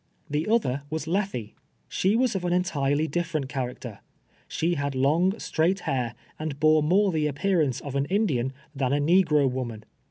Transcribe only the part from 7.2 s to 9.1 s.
appearance of an Lidian than a